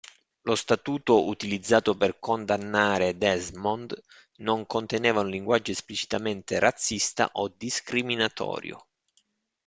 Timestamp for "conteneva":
4.65-5.19